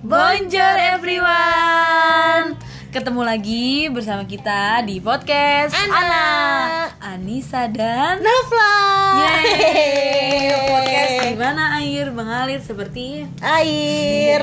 [0.00, 2.56] Bonjour everyone.
[2.88, 6.88] Ketemu lagi bersama kita di podcast Ana.
[7.04, 8.76] Anissa dan Nafla.
[9.20, 10.72] Yeay.
[10.72, 14.40] Podcast di mana air mengalir seperti Air.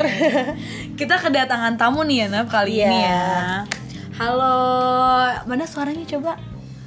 [1.02, 2.86] Kita kedatangan tamu nih ya Naf kali Iya.
[2.86, 3.26] ini ya.
[4.22, 4.62] Halo.
[5.50, 6.38] Mana suaranya coba?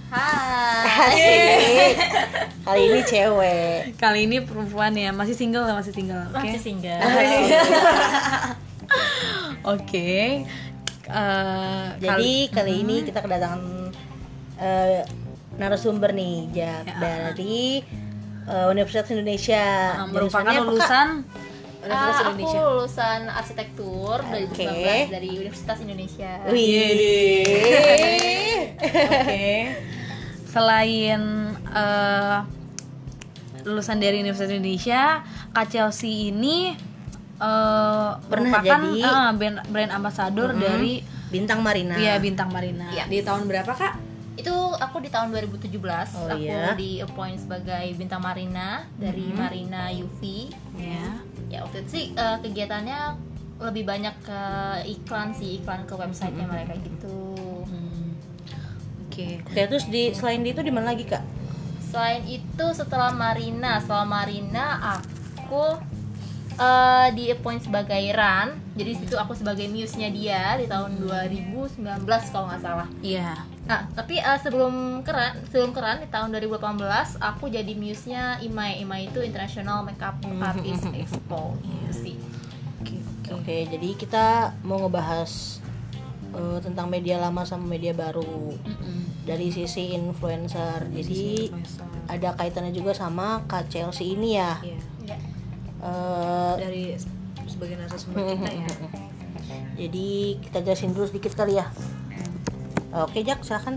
[0.09, 1.96] Asik
[2.68, 3.96] Kali ini cewek.
[3.96, 5.08] Kali ini perempuan ya.
[5.12, 6.25] Masih single Masih single.
[6.32, 6.49] Oke.
[6.49, 7.00] Masih single.
[9.76, 10.44] Oke.
[11.08, 13.89] Eh, Jadi kali ini kita kedatangan
[14.61, 15.00] eh,
[15.57, 17.80] narasumber nih Jak dari
[18.44, 19.64] eh, Universitas Indonesia.
[20.04, 21.25] Eh, merupakan lulusan
[21.79, 24.61] Universitas Ah, aku Indonesia lulusan arsitektur Oke.
[24.61, 26.30] 2019 dari Universitas Indonesia.
[26.52, 26.77] Wih
[28.85, 29.96] Oke.
[30.48, 31.20] Selain
[31.52, 32.38] eh,
[33.62, 35.20] lulusan dari Universitas Indonesia,
[35.52, 36.72] Kak Chelsea ini
[37.38, 42.88] eh, Pernah merupakan jadi- eh, brand, brand ambassador dari Bintang Marina Via Bintang Marina.
[42.88, 43.05] Iya.
[43.05, 43.94] Di tahun berapa, Kak?
[44.34, 46.72] Itu aku di tahun 2017 Oh, aku iya.
[46.72, 50.48] di appoint sebagai bintang Marina dari Marina UV.
[50.78, 51.20] Ya.
[51.48, 53.18] Ya waktu itu sih eh, kegiatannya
[53.58, 54.40] lebih banyak ke
[54.88, 57.27] iklan sih, iklan ke websitenya mereka gitu.
[59.19, 59.42] Hmm.
[59.42, 59.50] Oke.
[59.50, 61.22] Oke terus di selain itu di mana lagi kak?
[61.91, 64.66] Selain itu setelah Marina, setelah Marina
[65.00, 65.80] aku
[66.55, 68.55] eh, di appoint sebagai Ran.
[68.78, 72.86] Jadi situ aku sebagai muse-nya dia di tahun 2019 kalau nggak salah.
[73.02, 73.42] Iya.
[73.66, 78.84] Nah, tapi eh, sebelum keran, sebelum keran di tahun 2018 aku jadi muse-nya IMAI.
[78.86, 81.56] IMAI itu International Makeup Artist Expo.
[81.64, 82.16] Gitu sih.
[82.78, 83.30] Oke, oke.
[83.42, 84.27] Oke jadi kita
[84.62, 85.58] mau ngebahas
[86.36, 89.08] eh, tentang media lama sama media baru Mm-mm.
[89.28, 90.88] Dari sisi influencer.
[90.88, 91.84] Jadi Influencer.
[92.08, 94.56] ada kaitannya juga sama Kak Chelsea ini ya.
[94.64, 94.78] Iya.
[95.04, 95.18] Ya.
[95.78, 96.84] Eh, Dari
[97.44, 98.68] sebagai narasumber kita ya.
[99.84, 100.08] jadi
[100.40, 101.68] kita jelasin dulu sedikit kali ya.
[102.88, 103.77] Oke Jak silakan.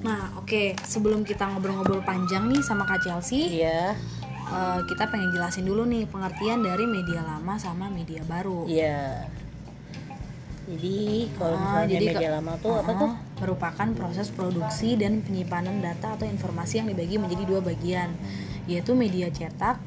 [0.00, 3.94] Nah, oke, sebelum kita ngobrol-ngobrol panjang nih sama Kak Chelsea, Iya.
[4.50, 8.66] Eh, kita pengen jelasin dulu nih pengertian dari media lama sama media baru.
[8.66, 9.30] Iya.
[10.70, 13.12] Jadi kalau Ah, misalnya jadi ke- media lama tuh apa Uh-uh, tuh?
[13.42, 18.14] merupakan proses produksi dan penyimpanan data atau informasi yang dibagi menjadi dua bagian,
[18.70, 19.82] yaitu media cetak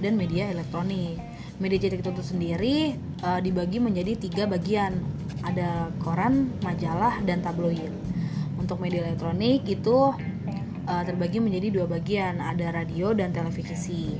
[0.00, 1.20] dan media elektronik.
[1.60, 2.76] Media cetak itu sendiri
[3.20, 4.96] uh, dibagi menjadi tiga bagian,
[5.44, 7.92] ada koran, majalah, dan tabloid.
[8.56, 10.14] Untuk media elektronik itu
[10.86, 14.16] uh, terbagi menjadi dua bagian, ada radio dan televisi.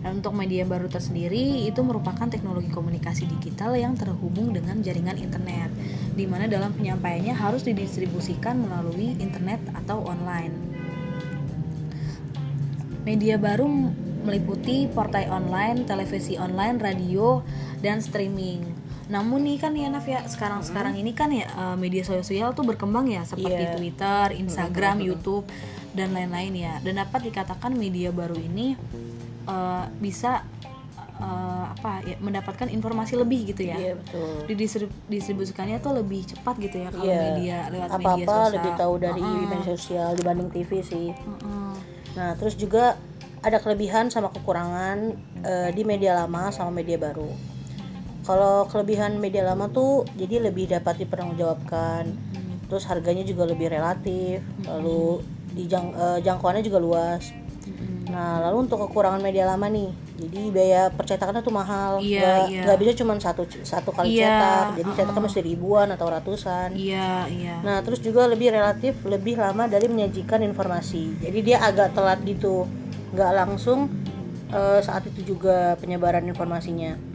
[0.00, 5.68] Dan untuk media baru tersendiri itu merupakan teknologi komunikasi digital yang terhubung dengan jaringan internet,
[6.16, 10.56] di mana dalam penyampaiannya harus didistribusikan melalui internet atau online.
[13.04, 13.68] Media baru
[14.24, 17.44] meliputi portai online, televisi online, radio,
[17.84, 18.79] dan streaming.
[19.10, 23.04] Namun nih kan ya Naf ya sekarang-sekarang ini kan ya eh, media sosial tuh berkembang
[23.04, 23.74] ya seperti Iya.
[23.74, 25.44] Twitter, Instagram, YouTube
[25.90, 26.78] dan lain-lain ya.
[26.78, 28.78] Dan dapat dikatakan media baru ini
[29.44, 30.46] eh, bisa
[31.18, 33.76] eh, apa ya mendapatkan informasi lebih gitu ya.
[33.76, 34.46] Iya betul.
[34.46, 37.20] Didistrib- distribusikannya tuh lebih cepat gitu ya kalau Iya.
[37.28, 38.54] media lewat media Apa-apa sosial.
[38.54, 39.36] lebih tahu dari Uh-uh.
[39.42, 41.08] media sosial dibanding TV sih.
[41.10, 41.74] Uh-uh.
[42.10, 42.94] Nah, terus juga
[43.40, 44.98] ada kelebihan sama kekurangan
[45.42, 47.49] eh, di media lama sama media baru.
[48.20, 52.04] Kalau kelebihan media lama tuh jadi lebih dapat dipertanggungjawabkan.
[52.70, 55.18] Terus harganya juga lebih relatif, lalu
[55.50, 57.34] di jang- eh, jangkauannya juga luas.
[58.10, 61.98] Nah, lalu untuk kekurangan media lama nih, jadi biaya percetakannya tuh mahal.
[61.98, 62.62] Iya, nggak, iya.
[62.66, 66.68] nggak bisa cuma satu satu kali Iya, cetak, jadi cetaknya mesti ribuan atau ratusan.
[66.74, 67.56] Iya, iya.
[67.62, 71.22] Nah, terus juga lebih relatif lebih lama dari menyajikan informasi.
[71.22, 72.66] Jadi dia agak telat gitu,
[73.14, 73.90] nggak langsung
[74.50, 77.09] eh, saat itu juga penyebaran informasinya.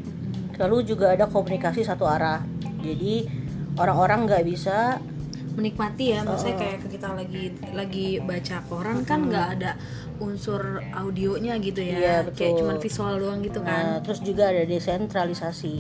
[0.56, 2.42] Lalu juga ada komunikasi satu arah.
[2.80, 3.28] Jadi
[3.76, 5.00] orang-orang nggak bisa
[5.56, 9.80] menikmati ya maksudnya kayak kita lagi lagi baca koran kan nggak ada
[10.20, 12.60] unsur audionya gitu ya Iya, kayak betul.
[12.60, 15.78] cuman visual doang gitu Nah, kan terus juga ada desentralisasi.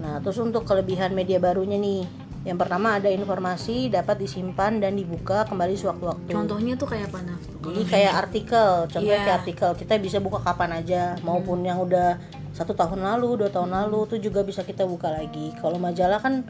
[0.00, 2.08] Nah, terus untuk kelebihan media barunya nih,
[2.44, 6.32] yang pertama ada informasi dapat disimpan dan dibuka kembali sewaktu-waktu.
[6.32, 7.40] contohnya tuh kayak apa Naf?
[7.66, 9.24] Jadi kayak artikel, contohnya Iya.
[9.24, 12.16] kayak artikel kita bisa buka kapan aja, maupun yang udah
[12.56, 15.52] satu tahun lalu, dua tahun lalu tuh juga bisa kita buka lagi.
[15.54, 16.40] Kalau majalah kan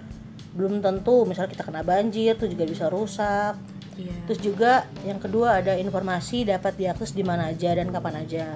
[0.55, 3.59] belum tentu, misalnya kita kena banjir tuh juga bisa rusak.
[3.93, 4.15] Iya.
[4.25, 4.73] Terus juga
[5.03, 8.47] yang kedua ada informasi dapat diakses di mana aja dan kapan aja.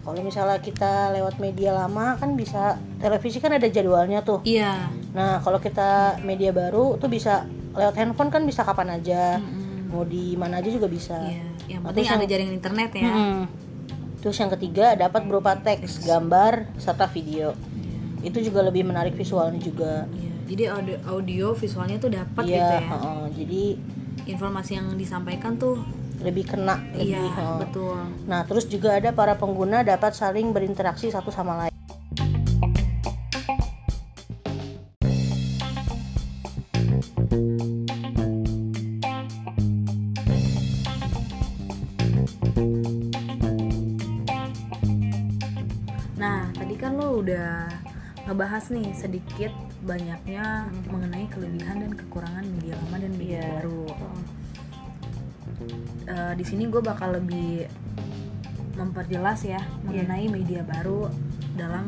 [0.00, 5.38] kalau misalnya kita lewat media lama kan bisa televisi kan ada jadwalnya tuh iya nah
[5.38, 7.44] kalau kita media baru tuh bisa
[7.76, 9.92] lewat handphone kan bisa kapan aja Mm-mm.
[9.92, 13.12] mau di mana aja juga bisa iya yang penting terus ada yang- jaringan internet ya
[13.12, 13.38] Mm-mm.
[14.20, 17.56] Terus yang ketiga dapat berupa teks gambar serta video
[18.20, 22.74] itu juga lebih menarik visualnya juga Iya, jadi audio, audio visualnya tuh dapat Iya, gitu
[22.76, 23.22] ya heeh.
[23.32, 23.62] jadi
[24.28, 25.80] informasi yang disampaikan tuh
[26.20, 27.58] lebih kena lebih iya heeh.
[27.64, 27.96] betul
[28.28, 31.69] Nah, terus juga ada para pengguna dapat saling berinteraksi satu sama lain.
[47.10, 47.66] Lo udah
[48.30, 49.50] ngebahas nih sedikit
[49.82, 53.50] banyaknya mengenai kelebihan dan kekurangan media lama dan media Iya.
[53.58, 53.84] baru.
[56.06, 57.66] Eh, di sini gue bakal lebih
[58.78, 61.10] memperjelas ya mengenai media baru
[61.58, 61.82] dalam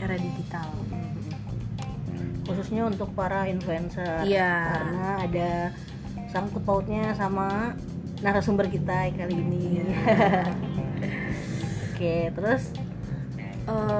[0.00, 0.72] era digital.
[2.48, 4.24] Khususnya untuk para influencer.
[4.24, 4.56] Iya.
[4.72, 5.50] Karena ada
[6.32, 7.76] sangkut pautnya sama
[8.24, 9.84] narasumber kita kali ini.
[11.92, 12.72] Oke, terus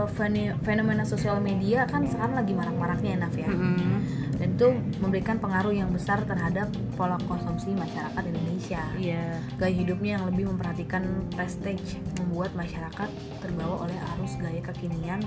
[0.08, 3.46] Fene- fenomena sosial media kan sekarang lagi marak-maraknya ya, Naf ya.
[3.46, 3.94] mm,
[4.34, 4.68] Dan itu
[4.98, 8.82] memberikan pengaruh yang besar terhadap pola konsumsi masyarakat Indonesia.
[8.96, 9.38] iya.
[9.54, 15.22] Gaya hidupnya yang lebih memperhatikan prestige membuat masyarakat terbawa oleh arus gaya kekinian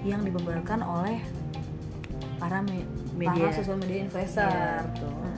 [0.00, 1.18] yang dibeberkan oleh
[2.38, 3.48] para me- Media.
[3.48, 4.46] para sosial media influencer.
[4.46, 5.10] Iya, betul.
[5.10, 5.35] Mm-mm.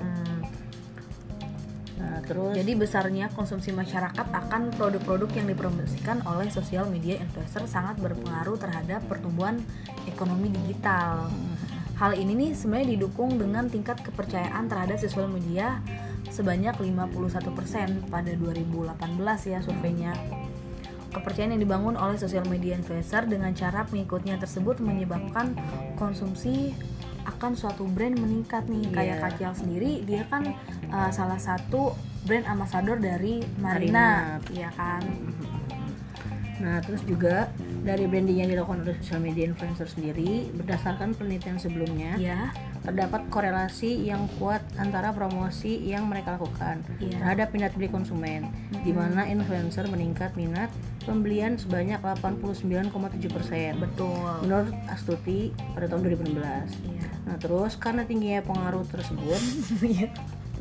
[1.98, 7.98] Nah, terus Jadi besarnya konsumsi masyarakat akan produk-produk yang dipromosikan oleh sosial media influencer sangat
[7.98, 9.58] berpengaruh terhadap pertumbuhan
[10.06, 11.26] ekonomi digital.
[11.98, 15.82] Hal ini nih sebenarnya didukung dengan tingkat kepercayaan terhadap sosial media
[16.30, 20.14] sebanyak 51% pada 2018 ya surveinya.
[21.10, 25.58] Kepercayaan yang dibangun oleh sosial media influencer dengan cara pengikutnya tersebut menyebabkan
[25.98, 26.70] konsumsi
[27.26, 29.24] akan suatu brand meningkat nih kayak Iya.
[29.24, 30.54] Kacial sendiri dia kan
[30.90, 34.50] uh, salah satu brand ambassador dari Marina, Marina.
[34.50, 35.02] iya kan
[36.58, 37.54] Nah, terus juga
[37.86, 42.50] dari branding yang dilakukan oleh sosial media influencer sendiri, berdasarkan penelitian sebelumnya, ya
[42.82, 47.14] terdapat korelasi yang kuat antara promosi yang mereka lakukan Iya.
[47.14, 50.66] terhadap minat beli konsumen, di mana influencer meningkat minat
[51.06, 56.74] pembelian sebanyak 89,7% betul menurut Astuti pada tahun 2016.
[56.84, 59.38] iya Nah, terus karena tingginya pengaruh tersebut,
[59.94, 60.10] Iya.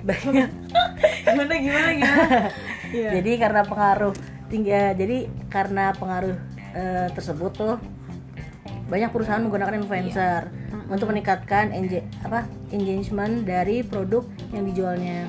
[0.03, 0.49] Banyak
[1.25, 2.39] gimana gimana gimana
[2.87, 3.19] Iya.
[3.19, 4.15] jadi karena pengaruh
[4.47, 5.17] tinggi eh, jadi
[5.51, 6.39] karena pengaruh
[6.71, 7.75] eh, tersebut tuh
[8.87, 10.47] banyak perusahaan menggunakan influencer
[10.87, 14.23] untuk meningkatkan enje- apa engagement dari produk
[14.55, 15.27] yang dijualnya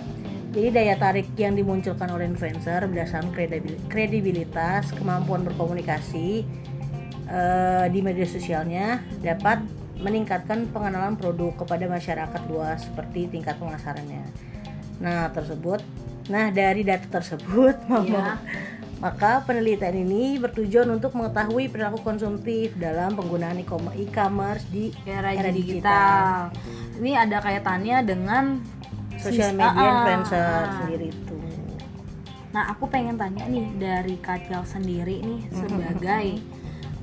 [0.55, 6.47] jadi daya tarik yang dimunculkan oleh influencer berdasarkan kredibil- kredibilitas kemampuan berkomunikasi
[7.27, 9.67] eh, di media sosialnya dapat
[9.99, 14.23] meningkatkan pengenalan produk kepada masyarakat luas seperti tingkat pemasarannya.
[14.99, 15.81] Nah, tersebut
[16.29, 17.73] nah dari data tersebut
[18.05, 18.37] Iya.
[18.99, 25.49] maka penelitian ini bertujuan untuk mengetahui perilaku konsumtif dalam penggunaan e-com- e-commerce di era, era
[25.49, 26.51] digital.
[26.99, 28.45] Ini ada kaitannya dengan
[29.17, 30.75] sosial sis- media ah, influencer ah.
[30.77, 31.37] sendiri itu.
[32.49, 36.27] Nah, aku pengen tanya nih dari Kacel sendiri nih sebagai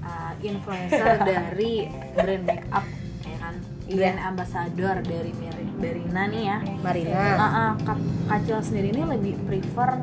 [0.01, 2.85] uh, influencer dari brand makeup
[3.23, 3.55] ya kan,
[3.85, 3.95] Iya.
[3.95, 6.57] brand ambassador dari Mer- Berina nih ya.
[6.79, 7.13] Marina.
[7.35, 9.99] Ah, ah, Ka- Kacel sendiri ini lebih prefer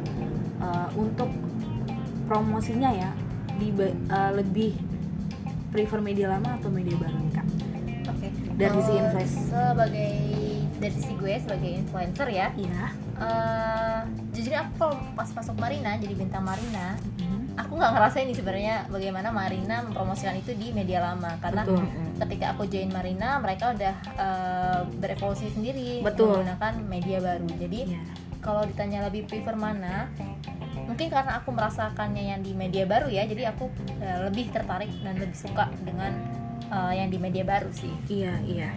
[0.59, 1.29] uh, untuk
[2.25, 3.11] promosinya ya
[3.55, 3.93] di uh,
[4.33, 4.73] lebih
[5.69, 7.47] prefer media lama atau media baru nih kak?
[8.09, 8.29] Oke.
[8.53, 9.43] Dari sisi Kalau influencer.
[9.49, 10.13] Sebagai
[10.77, 12.47] dari sisi gue sebagai influencer ya.
[12.53, 12.85] Iya.
[13.15, 13.99] eh
[14.33, 17.22] jujur aku kalau pas masuk Marina jadi bintang Marina, Mhm.
[17.53, 21.85] Aku nggak ngerasain nih sebenarnya bagaimana Marina mempromosikan itu di media lama karena Betul.
[22.25, 26.41] ketika aku join Marina mereka udah eh, berevolusi sendiri Betul.
[26.41, 27.49] menggunakan media baru.
[27.57, 28.03] Jadi Iya.
[28.41, 30.09] kalau ditanya lebih prefer mana
[30.83, 33.71] mungkin karena aku merasakannya yang di media baru ya jadi aku
[34.03, 36.11] eh, lebih tertarik dan lebih suka dengan
[36.69, 38.71] eh, yang di media baru sih Iya, iya.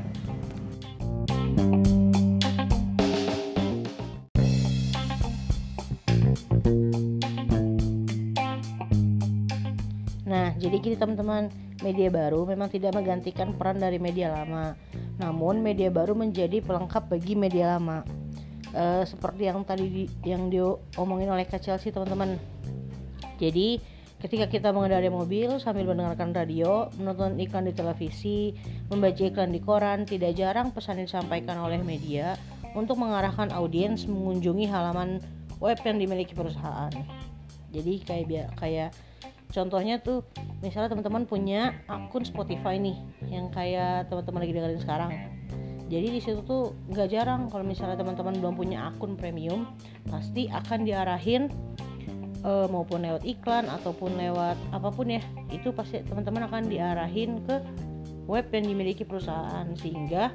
[10.35, 11.47] Nah, jadi gini teman-teman,
[11.79, 14.75] media baru memang tidak menggantikan peran dari media lama.
[15.15, 18.03] Namun media baru menjadi pelengkap bagi media lama.
[18.75, 22.35] Eh, seperti yang tadi di, yang diomongin oleh Kak Chelsea teman-teman.
[23.39, 23.79] Jadi
[24.19, 28.51] ketika kita mengendarai mobil sambil mendengarkan radio, menonton iklan di televisi,
[28.91, 32.35] membaca iklan di koran, tidak jarang pesan disampaikan oleh media
[32.75, 35.23] untuk mengarahkan audiens mengunjungi halaman
[35.63, 36.91] web yang dimiliki perusahaan.
[37.71, 38.91] Jadi kayak kayak
[39.53, 40.25] contohnya tuh
[40.63, 42.97] misalnya teman-teman punya akun Spotify nih
[43.29, 45.11] yang kayak teman-teman lagi dengerin sekarang
[45.85, 49.69] jadi di situ tuh nggak jarang kalau misalnya teman-teman belum punya akun premium
[50.09, 51.53] pasti akan diarahin
[52.41, 55.21] eh, maupun lewat iklan ataupun lewat apa pun ya
[55.53, 57.61] itu pasti teman-teman akan diarahin ke
[58.25, 60.33] web yang dimiliki perusahaan sehingga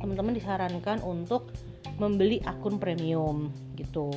[0.00, 1.52] teman-teman disarankan untuk
[1.98, 4.08] membeli akun premium gitu.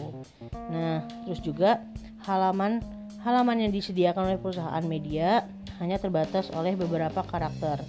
[0.53, 1.81] Nah, terus juga
[2.29, 2.79] halaman
[3.21, 5.45] halaman yang disediakan oleh perusahaan media
[5.77, 7.81] hanya terbatas oleh beberapa karakter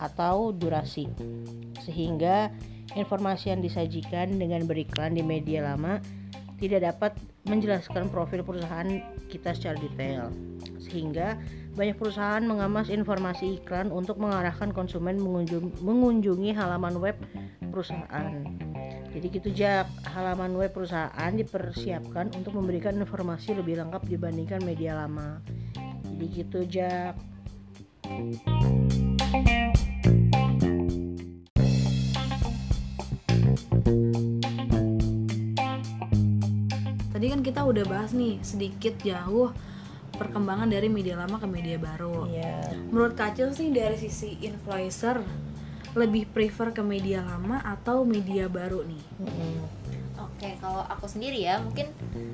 [0.00, 1.08] atau durasi.
[1.84, 2.48] Sehingga
[2.96, 6.00] informasi yang disajikan dengan beriklan di media lama
[6.60, 7.12] tidak dapat
[7.46, 8.88] menjelaskan profil perusahaan
[9.28, 10.30] kita secara detail.
[10.80, 11.36] Sehingga
[11.72, 17.16] banyak perusahaan mengamas informasi iklan untuk mengarahkan konsumen mengunjung- mengunjungi halaman web
[17.72, 18.71] perusahaan.
[19.12, 25.44] Jadi gitu Jak, halaman web perusahaan dipersiapkan untuk memberikan informasi lebih lengkap dibandingkan media lama.
[26.08, 27.14] Jadi gitu Jak.
[37.12, 39.52] Tadi kan kita udah bahas nih sedikit jauh
[40.16, 42.32] perkembangan dari media lama ke media baru.
[42.32, 42.80] Iya.
[42.88, 45.20] Menurut Kacil sih dari sisi influencer
[45.92, 49.04] lebih prefer ke media lama atau media baru nih?
[49.20, 49.56] Mm-mm.
[50.22, 51.86] Oke, kalau aku sendiri ya, mungkin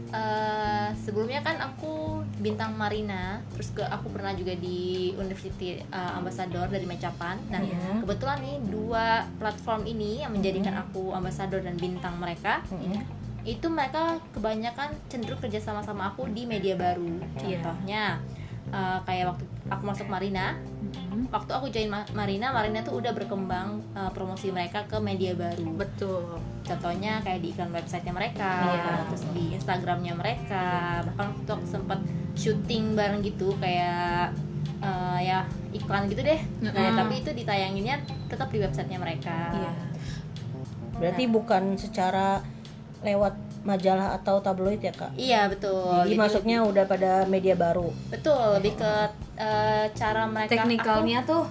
[0.08, 6.68] eh, sebelumnya kan aku bintang Marina, terus ke aku pernah juga di University eh, Ambassador
[6.68, 7.36] dari Mecapan.
[7.52, 8.00] Nah, Iya.
[8.00, 13.02] kebetulan nih dua platform ini yang menjadikan aku ambassador dan bintang mereka, Mm-mm.
[13.44, 17.12] itu mereka kebanyakan cenderung kerja sama sama aku di media baru.
[17.40, 17.60] Iya.
[17.60, 18.02] Contohnya
[18.70, 20.56] eh, kayak waktu aku masuk Marina,
[21.28, 25.72] waktu aku join Ma- Marina, Marina tuh udah berkembang eh, promosi mereka ke media baru
[25.74, 26.40] Betul.
[26.62, 28.92] contohnya kayak di iklan websitenya mereka Iya.
[29.06, 30.64] terus di instagramnya mereka
[31.02, 32.00] bahkan waktu aku sempat
[32.34, 34.36] syuting bareng gitu kayak
[34.78, 35.38] eh, ya
[35.70, 36.92] iklan gitu deh nah, Mm-mm.
[36.94, 37.96] tapi itu ditayanginnya
[38.26, 39.72] tetap di websitenya mereka Iya.
[40.98, 42.42] Berarti bukan secara
[43.00, 45.10] lewat majalah atau tabloid ya kak?
[45.14, 47.90] iya betul Jadi masuknya udah pada media baru.
[48.08, 48.92] betul lebih ke
[49.36, 51.44] eh, cara mereka Teknikalnya tuh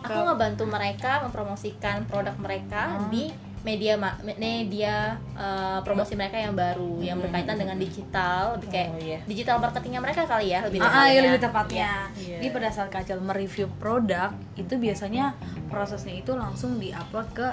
[0.00, 3.08] aku, ngebantu mereka mempromosikan produk mereka Oh.
[3.08, 3.32] di
[3.64, 3.96] media
[4.36, 4.96] media
[5.32, 9.18] eh, promosi mereka yang baru yang berkaitan dengan digital lebih kayak Oh, iya.
[9.24, 11.08] digital marketingnya mereka kali ya lebih Ah, ah, tepatnya.
[11.10, 11.90] iya, lebih tepatnya.
[12.14, 12.36] Iya.
[12.36, 15.32] Jadi pada saat Kacil mereview produk itu biasanya
[15.66, 17.48] prosesnya itu langsung diupload ke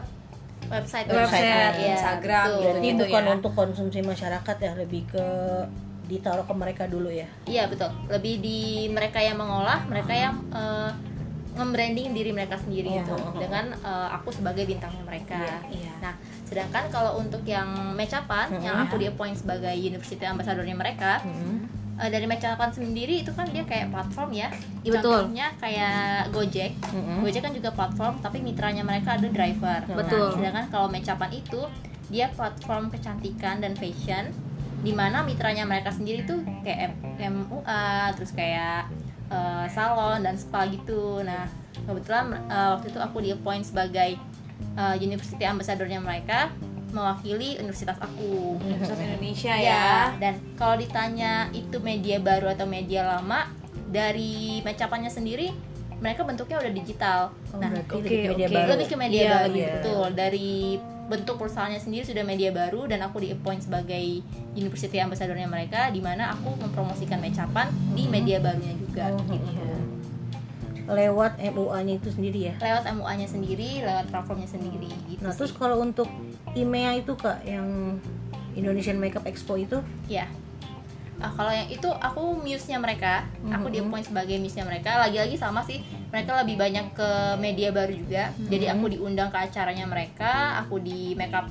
[0.68, 2.62] website website, Iya, Instagram, betul.
[2.62, 3.32] Berarti gitu bukan ya.
[3.32, 5.26] untuk konsumsi masyarakat ya, lebih ke
[6.04, 7.24] ditaruh ke mereka dulu ya.
[7.46, 10.92] iya betul lebih di mereka yang mengolah mereka yang eh,
[11.52, 13.00] nge-branding diri mereka sendiri Iya.
[13.02, 15.94] gitu dengan eh, aku sebagai bintangnya mereka Iya, iya.
[16.02, 16.14] nah
[16.44, 18.84] sedangkan kalau untuk yang Mecapan yang Mhm.
[18.84, 21.80] aku di appoint sebagai university ambassadornya mereka Mm-mm.
[22.02, 24.50] Eh, dari Mecapan sendiri itu kan dia kayak platform ya
[24.82, 25.30] Iya, betul.
[25.30, 27.22] contohnya kayak Gojek Mm-mm.
[27.22, 30.18] Gojek kan juga platform tapi mitranya mereka ada driver Betul.
[30.20, 31.62] Nah, sedangkan kalau Mecapan itu
[32.10, 34.34] dia platform kecantikan dan fashion
[34.82, 37.86] di mana mitranya mereka sendiri tuh kayak MUA
[38.18, 38.90] terus kayak
[39.30, 41.46] eh, salon dan spa gitu nah
[41.86, 44.18] kebetulan eh, waktu itu aku di appoint sebagai
[44.76, 46.50] eh, university ambassadornya mereka
[46.92, 49.64] mewakili universitas aku Universitas Indonesia ya.
[49.66, 53.48] ya dan kalau ditanya itu media baru atau media lama
[53.88, 55.52] dari mecapannya sendiri
[55.98, 57.20] mereka bentuknya udah digital
[57.52, 58.56] Oh, nah oke, lebih ke media oke.
[58.56, 58.68] baru.
[58.72, 59.70] lebih ke media Iya, baru iya.
[59.76, 60.52] betul dari
[61.04, 66.00] bentuk perusahaannya sendiri sudah media baru dan aku di appoint sebagai university ambassadornya mereka di
[66.00, 69.68] mana aku mempromosikan mecapan di media barunya juga Oh, gitu
[70.88, 72.54] Lewat MUA-nya itu sendiri ya.
[72.58, 75.60] lewat MUA-nya sendiri lewat platformnya sendiri gitu Nah, terus sih.
[75.60, 76.10] kalau untuk
[76.54, 77.98] IMEA itu kak yang
[78.52, 80.26] Indonesian Makeup Expo itu ya
[81.22, 84.98] Ah, kalau yang itu aku muse-nya mereka, aku di appoint sebagai muse-nya mereka.
[84.98, 85.78] Lagi-lagi sama sih,
[86.10, 88.34] mereka lebih banyak ke media baru juga.
[88.42, 91.46] Jadi aku diundang ke acaranya mereka, aku di makeup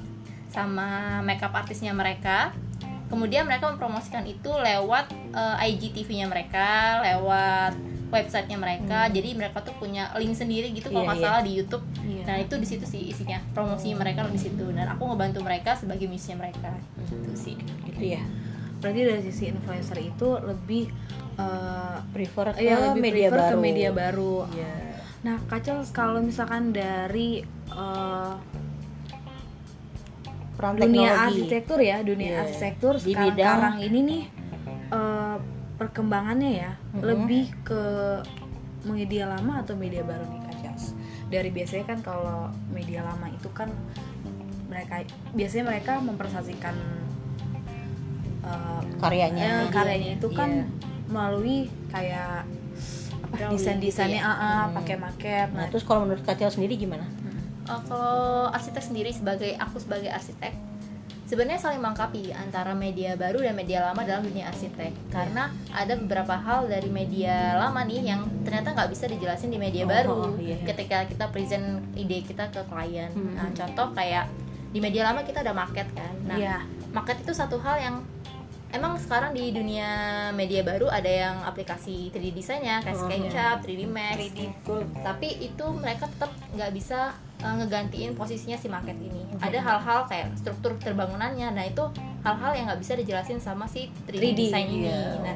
[0.50, 2.50] sama makeup artisnya mereka.
[3.06, 7.78] Kemudian mereka mempromosikan itu lewat eh, IGTV-nya mereka, lewat
[8.10, 9.06] websitenya mereka.
[9.06, 11.26] Jadi mereka tuh punya link sendiri gitu kalau Iya, nggak iya.
[11.26, 11.84] salah di YouTube.
[12.00, 12.24] Iya.
[12.24, 16.04] Nah itu di situ sih isinya promosi mereka di situ dan aku ngebantu mereka sebagai
[16.04, 16.74] muse-nya mereka.
[17.00, 17.54] Itu sih.
[17.86, 18.22] gitu ya.
[18.78, 20.90] Berarti dari sisi influencer itu lebih
[21.36, 23.52] eh, Prefer ke iya, lebih media prefer baru.
[23.52, 24.36] ke media baru.
[24.50, 24.74] Iya.
[25.20, 27.44] Nah, Kacil kalau misalkan dari
[30.52, 31.24] Peran dunia teknologi.
[31.38, 32.40] arsitektur ya, dunia Iya.
[32.42, 34.22] arsitektur Di sekarang, bidang- sekarang ini nih
[34.90, 35.36] eh,
[35.80, 37.00] perkembangannya ya Mhm.
[37.00, 37.82] lebih ke
[38.84, 40.76] media lama atau media baru nih Kacil?
[41.30, 43.72] Dari biasanya kan kalau media lama itu kan
[44.68, 46.76] mereka biasanya mereka mempresentasikan
[48.40, 49.42] eh, karyanya.
[49.42, 50.64] eh, karyanya itu kan Iya.
[51.06, 51.58] melalui
[51.88, 52.44] kayak
[53.20, 54.42] apa Drawing desain desainnya gitu ya?
[54.42, 57.04] ah, pakai maket Nah, nah, terus kalau menurut Kacel sendiri gimana?
[57.62, 60.50] Eh, kalau arsitek sendiri sebagai aku sebagai arsitek
[61.30, 66.34] sebenarnya saling melengkapi antara media baru dan media lama dalam dunia arsitek karena ada beberapa
[66.34, 70.58] hal dari media lama nih yang ternyata nggak bisa dijelasin di media Oh, baru iya.
[70.66, 73.38] ketika kita present ide kita ke klien Hmm.
[73.38, 74.26] nah contoh kayak
[74.68, 76.66] di media lama kita ada market kan nah Iya.
[76.90, 77.96] market itu satu hal yang
[78.70, 79.88] emang sekarang di dunia
[80.30, 84.16] media baru ada yang aplikasi 3D desainnya kayak Oh, SketchUp, 3D Max.
[84.30, 89.26] betul tapi itu mereka tetap nggak bisa uh, ngegantiin posisinya si market ini.
[89.26, 89.40] Mhm.
[89.40, 91.50] ada hal-hal kayak struktur terbangunannya.
[91.50, 91.82] Nah itu
[92.20, 94.86] hal-hal yang nggak bisa dijelasin sama si 3D, 3D, design ini.
[94.86, 95.02] iya.
[95.18, 95.34] nah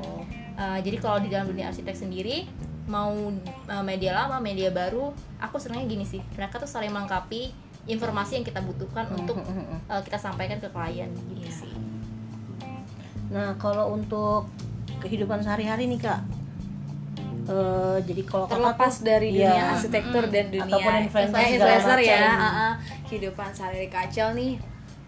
[0.54, 2.46] uh, jadi kalau di dalam dunia arsitek sendiri
[2.84, 3.10] mau
[3.64, 6.22] uh, media lama media baru aku senangnya gini sih.
[6.34, 7.50] Mereka tuh saling melengkapi
[7.84, 9.40] informasi yang kita butuhkan untuk
[9.86, 11.10] uh, kita sampaikan ke klien.
[11.28, 11.50] Gitu Iya.
[11.50, 11.73] sih
[13.34, 14.46] Nah, kalau untuk
[15.00, 16.20] kehidupan sehari-hari nih kak,
[17.44, 19.50] eh, jadi kalau kakak terlepas tuh- dari Iya.
[19.50, 22.72] dunia arsitektur dan dunia Ataupun influencer eh, influencer ya ah.
[23.04, 24.56] kehidupan sehari kacau nih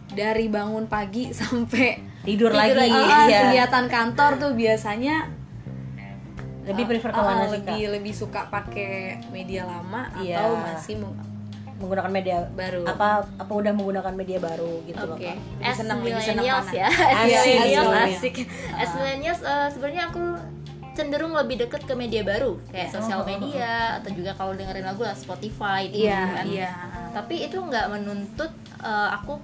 [0.08, 3.38] dari bangun pagi sampai tidur, Tidur lagi, lagi, Ah, iya.
[3.46, 5.16] kegiatan kantor tuh biasanya
[6.66, 10.34] lebih ah, prefer ke mana sih lebih lebih suka pakai media lama Iya.
[10.36, 10.94] atau masih
[11.76, 15.36] Menggunakan media baru apa apa udah menggunakan media baru gitu loh Oke, kak?
[15.36, 18.34] Lebih as millennials ya, as millennials asik.
[18.72, 20.24] As millennials eh, sebenarnya aku
[20.92, 25.12] cenderung lebih deket ke media baru kayak sosial media atau juga kalau dengerin lagu lah
[25.12, 26.44] Spotify gitu iya kan.
[26.48, 26.70] iya
[27.12, 28.48] Tapi itu nggak menuntut
[28.80, 29.36] eh, aku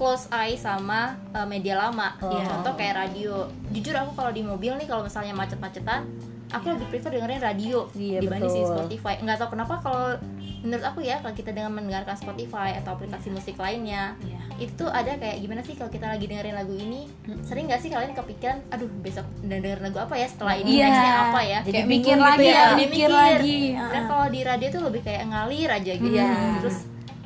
[0.00, 2.16] close eye sama eh, media lama.
[2.24, 2.32] Oh.
[2.32, 3.44] Contoh kayak radio.
[3.68, 6.08] Jujur aku kalau di mobil nih kalau misalnya macet-macetan,
[6.48, 8.72] aku lebih prefer dengerin radio Iya, dibanding si betul.
[8.80, 9.20] Spotify.
[9.20, 10.16] Nggak tahu kenapa kalau
[10.60, 14.40] menurut aku ya kalau kita dengan mendengarkan Spotify atau aplikasi musik lainnya iya.
[14.60, 17.08] itu tuh ada kayak gimana sih kalau kita lagi dengerin lagu ini?
[17.44, 20.28] Sering nggak sih kalian kepikiran aduh besok dengerin lagu apa ya?
[20.28, 20.84] Setelah ini Iya.
[20.84, 21.58] nextnya apa ya?
[21.64, 22.52] Jadi kayak mikir gitu lagi ya.
[22.52, 23.60] ya Dia mikir lagi.
[23.80, 26.12] Kalau di radio tuh lebih kayak ngalir aja gitu.
[26.12, 26.28] Iya.
[26.60, 26.78] terus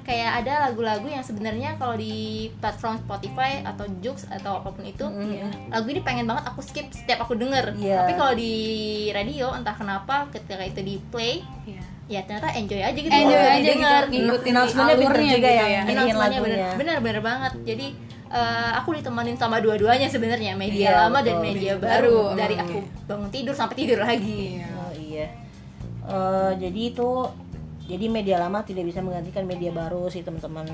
[0.05, 5.00] kayak ada lagu-lagu yang sebenarnya kalau di platform Spotify atau Joox atau apa pun itu
[5.73, 7.73] lagu ini pengen banget aku skip setiap aku denger.
[7.80, 8.04] Iya.
[8.04, 8.52] tapi kalau di
[9.17, 13.58] radio entah kenapa ketika itu di play iya ya ternyata enjoy aja gitu enjoy aja
[13.58, 14.02] didengar.
[14.06, 15.64] gitu ngikutin Announcement-nya pinter alurnya juga gitu ya.
[15.67, 16.76] ya Announcementnya bener, lagunya.
[16.76, 17.86] bener bener banget jadi
[18.30, 21.47] eh, aku ditemenin sama dua-duanya sebenarnya media Iya, lama dan betul.
[21.47, 22.36] media Media baru baru.
[22.36, 25.26] dari aku bangun tidur sampai tidur lagi Oh iya.
[26.04, 27.08] Eh, jadi itu
[27.84, 30.64] jadi media lama tidak bisa menggantikan media baru sih teman-teman.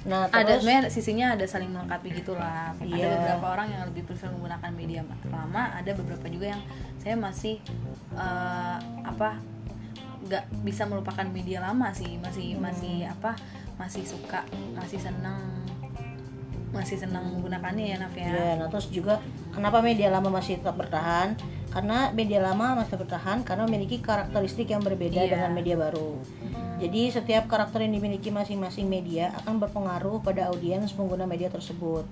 [0.00, 3.10] Nah ada terus sebenarnya sisinya ada saling melengkapi gitulah ada Iya.
[3.12, 6.62] beberapa orang yang lebih prefer menggunakan media lama ada beberapa juga yang
[6.96, 7.60] saya masih
[8.12, 9.36] eh, apa
[10.30, 12.62] nggak bisa melupakan media lama sih masih Hmm.
[12.62, 13.34] masih apa
[13.74, 15.42] masih suka masih senang
[16.70, 19.18] masih senang menggunakannya ya Naf ya Ya, nah terus juga
[19.50, 21.34] kenapa media lama masih tetap bertahan?
[21.66, 25.34] Karena media lama masih bertahan karena memiliki karakteristik yang berbeda Iya.
[25.34, 26.18] dengan media baru.
[26.78, 32.06] Jadi setiap karakter yang dimiliki masing-masing media akan berpengaruh pada audiens pengguna media tersebut.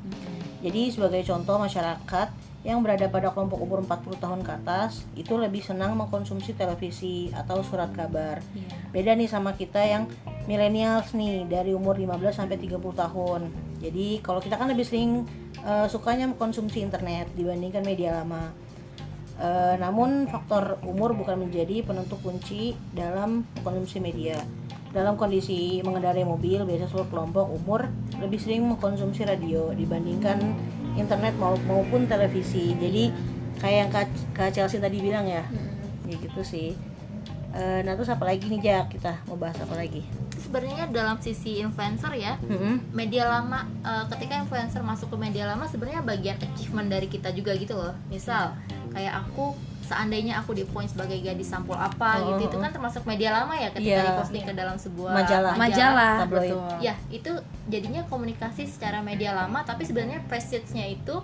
[0.58, 2.28] Jadi sebagai contoh masyarakat
[2.68, 7.64] yang berada pada kelompok umur 40 tahun ke atas itu lebih senang mengkonsumsi televisi atau
[7.64, 8.44] surat kabar.
[8.52, 8.92] Iya.
[8.92, 10.04] Beda nih sama kita yang
[10.44, 13.40] millennials nih dari umur 15 sampai 30 tahun.
[13.80, 15.24] Jadi kalau kita kan lebih sering
[15.64, 18.52] eh, sukanya mengkonsumsi internet dibandingkan media lama.
[19.40, 24.36] Eh, namun faktor umur bukan menjadi penentu kunci dalam konsumsi media.
[24.92, 27.88] Dalam kondisi mengendarai mobil, biasanya seluruh kelompok umur
[28.20, 30.36] lebih sering mengkonsumsi radio dibandingkan
[30.98, 32.74] internet mau- maupun televisi.
[32.74, 33.14] Jadi
[33.56, 33.90] kayak yang
[34.34, 35.46] Kak, Chelsea tadi bilang ya,
[36.04, 36.74] ya gitu sih.
[37.50, 40.04] Eh, nah terus apa lagi nih Jak kita mau bahas apa lagi?
[40.38, 42.80] sebenarnya dalam sisi influencer ya Mm-mm.
[42.90, 47.52] media lama eh, ketika influencer masuk ke media lama sebenarnya bagian achievement dari kita juga
[47.52, 48.56] gitu loh misal
[48.88, 49.52] kayak aku
[49.88, 52.60] seandainya aku di point sebagai gadis sampul apa Oh, gitu itu oh.
[52.60, 54.04] kan termasuk media lama ya ketika Iya.
[54.12, 55.52] diposting ke dalam sebuah Majalah.
[55.56, 57.32] majalah betul ya itu
[57.66, 61.16] jadinya komunikasi secara media lama tapi sebenarnya prestige-nya itu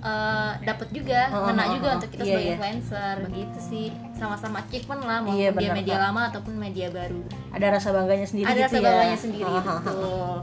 [0.00, 2.54] eh, dapat juga Oh, ngena oh, juga oh, untuk kita iya, sebagai iya.
[2.56, 6.02] influencer begitu sih sama-sama achievement lah mau Iya, dia benar, media Kak.
[6.02, 8.82] lama ataupun media baru Ada rasa bangganya sendiri ada gitu rasa ya.
[8.82, 9.62] bangganya sendiri ah.
[9.78, 10.38] betul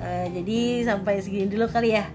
[0.00, 2.08] Eh, jadi sampai segini dulu kali ya.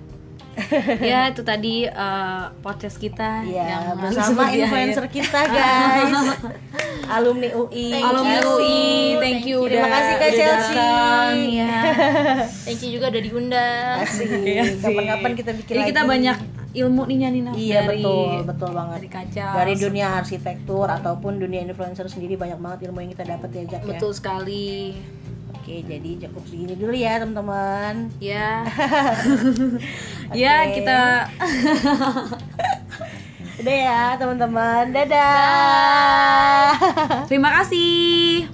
[1.11, 6.11] ya itu tadi eh, podcast kita Iya, yang bersama influencer kita guys.
[7.15, 7.93] Alumni UI.
[7.93, 8.49] Thank alumni you.
[8.49, 8.79] UI
[9.19, 10.73] thank Thank you Terima kasih, Kak Chelsea.
[10.73, 11.75] datang, ya
[12.65, 13.95] Thank you juga udah diundang.
[14.01, 14.29] Asik.
[14.31, 14.63] Iya.
[14.79, 15.91] Kapan-kapan kita bikin jadi lagi.
[15.91, 16.37] kita banyak
[16.75, 18.95] ilmu nih nyanyi Naf, Iya dari betul, betul banget.
[18.99, 23.49] dari kaca Dari dunia arsitektur ataupun dunia influencer sendiri banyak banget ilmu yang kita dapat
[23.53, 23.79] ya ya.
[23.85, 24.91] betul sekali
[25.65, 28.13] Oke, jadi cukup segini dulu ya teman-teman.
[28.21, 28.69] ya
[30.37, 31.25] ya kita
[33.65, 34.93] Udah ya teman-teman.
[34.93, 36.69] Dadah.
[37.25, 38.45] Terima kasih.